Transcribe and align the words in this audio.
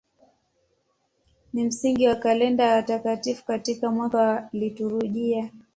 Ni 1.53 1.63
msingi 1.63 2.07
wa 2.07 2.15
kalenda 2.15 2.63
ya 2.63 2.75
watakatifu 2.75 3.45
katika 3.45 3.91
mwaka 3.91 4.17
wa 4.17 4.49
liturujia. 4.53 5.49